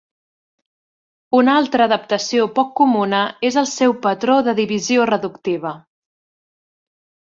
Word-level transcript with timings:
Una 1.39 1.57
altra 1.63 1.85
adaptació 1.91 2.49
poc 2.57 2.73
comuna 2.81 3.21
és 3.53 3.61
el 3.65 3.71
seu 3.77 3.97
patró 4.09 4.41
de 4.51 4.59
divisió 4.65 5.09
reductiva. 5.15 5.79